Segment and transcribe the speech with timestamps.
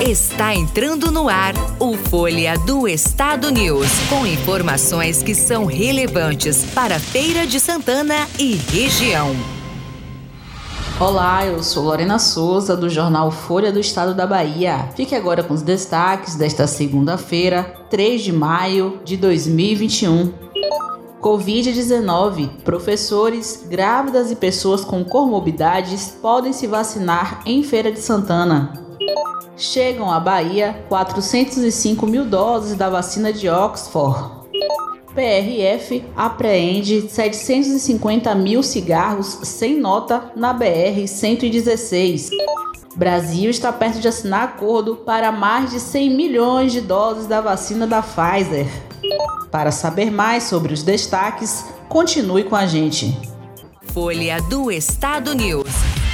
[0.00, 7.00] Está entrando no ar o Folha do Estado News, com informações que são relevantes para
[7.00, 9.34] Feira de Santana e região.
[11.00, 14.90] Olá, eu sou Lorena Souza do jornal Folha do Estado da Bahia.
[14.94, 20.30] Fique agora com os destaques desta segunda-feira, 3 de maio de 2021.
[21.22, 22.50] Covid-19.
[22.62, 28.85] Professores, grávidas e pessoas com comorbidades podem se vacinar em Feira de Santana
[29.56, 34.46] chegam à Bahia 405 mil doses da vacina de Oxford.
[35.14, 42.28] PRF apreende 750 mil cigarros sem nota na BR-116.
[42.94, 47.86] Brasil está perto de assinar acordo para mais de 100 milhões de doses da vacina
[47.86, 48.66] da Pfizer.
[49.50, 53.16] Para saber mais sobre os destaques, continue com a gente.
[53.92, 56.05] Folha do Estado News.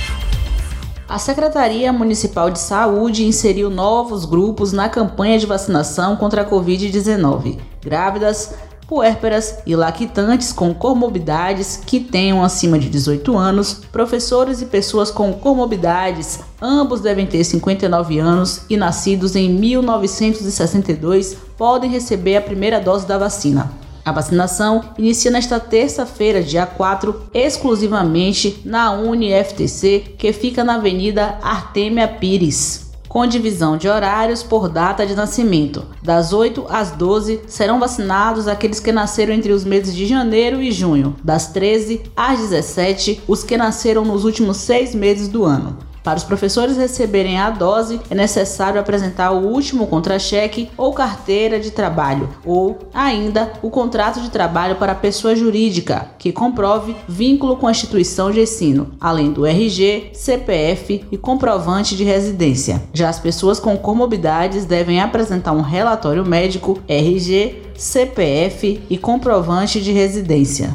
[1.12, 7.58] A Secretaria Municipal de Saúde inseriu novos grupos na campanha de vacinação contra a Covid-19.
[7.84, 8.54] Grávidas,
[8.88, 15.34] puérperas e lactantes com comorbidades que tenham acima de 18 anos, professores e pessoas com
[15.34, 23.06] comorbidades, ambos devem ter 59 anos e nascidos em 1962, podem receber a primeira dose
[23.06, 23.81] da vacina.
[24.05, 32.09] A vacinação inicia nesta terça-feira, dia 4, exclusivamente na UniFTC, que fica na Avenida Artemia
[32.09, 35.84] Pires com divisão de horários por data de nascimento.
[36.03, 40.72] Das 8 às 12 serão vacinados aqueles que nasceram entre os meses de janeiro e
[40.72, 41.14] junho.
[41.22, 45.77] Das 13 às 17, os que nasceram nos últimos seis meses do ano.
[46.03, 51.70] Para os professores receberem a dose, é necessário apresentar o último contra-cheque ou carteira de
[51.70, 57.69] trabalho, ou ainda o contrato de trabalho para a pessoa jurídica, que comprove vínculo com
[57.69, 62.83] a instituição de ensino, além do RG, CPF e comprovante de residência.
[62.92, 69.92] Já as pessoas com comorbidades devem apresentar um relatório médico, RG, CPF e comprovante de
[69.92, 70.75] residência.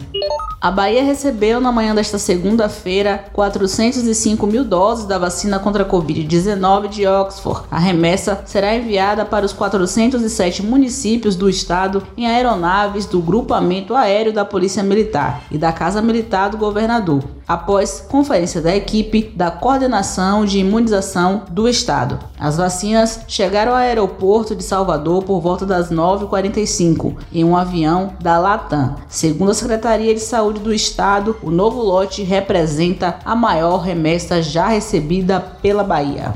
[0.59, 6.89] A Bahia recebeu na manhã desta segunda-feira 405 mil doses da vacina contra a Covid-19
[6.89, 7.67] de Oxford.
[7.69, 14.33] A remessa será enviada para os 407 municípios do estado em aeronaves do Grupamento Aéreo
[14.33, 20.45] da Polícia Militar e da Casa Militar do Governador, após conferência da equipe da Coordenação
[20.45, 22.19] de Imunização do Estado.
[22.39, 28.37] As vacinas chegaram ao aeroporto de Salvador por volta das 9h45 em um avião da
[28.37, 28.95] Latam.
[29.07, 34.67] Segundo a Secretaria de Saúde, do Estado, o novo lote representa a maior remessa já
[34.67, 36.33] recebida pela Bahia.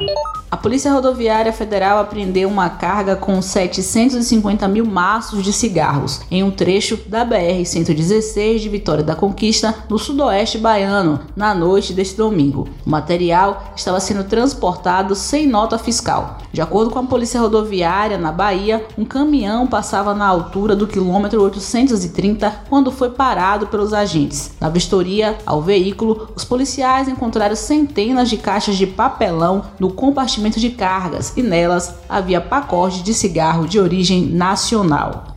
[0.51, 6.51] A Polícia Rodoviária Federal apreendeu uma carga com 750 mil maços de cigarros em um
[6.51, 12.67] trecho da BR-116 de Vitória da Conquista, no sudoeste baiano, na noite deste domingo.
[12.85, 16.39] O material estava sendo transportado sem nota fiscal.
[16.51, 21.41] De acordo com a Polícia Rodoviária na Bahia, um caminhão passava na altura do quilômetro
[21.41, 24.51] 830 quando foi parado pelos agentes.
[24.59, 30.59] Na vistoria ao veículo, os policiais encontraram centenas de caixas de papelão no compartimento compartimento
[30.59, 35.35] de cargas e nelas havia pacotes de cigarro de origem nacional.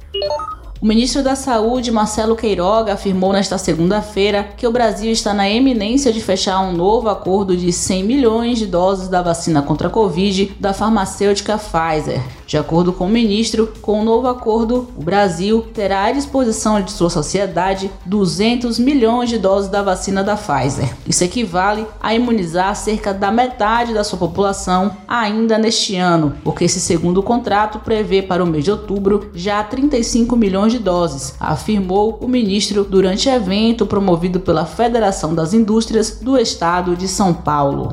[0.81, 6.13] O ministro da Saúde, Marcelo Queiroga, afirmou nesta segunda-feira que o Brasil está na eminência
[6.13, 10.57] de fechar um novo acordo de 100 milhões de doses da vacina contra a Covid
[10.61, 12.23] da farmacêutica Pfizer.
[12.55, 16.93] De acordo com o ministro, com o novo acordo, o Brasil terá à disposição de
[16.93, 20.95] sua sociedade 200 milhões de doses da vacina da Pfizer.
[21.05, 26.79] Isso equivale a imunizar cerca da metade da sua população ainda neste ano, porque esse
[26.79, 32.29] segundo contrato prevê para o mês de outubro já 35 milhões de doses, afirmou o
[32.29, 37.93] ministro durante evento promovido pela Federação das Indústrias do Estado de São Paulo.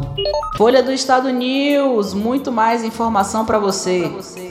[0.56, 4.51] Folha do Estado News, muito mais informação para você.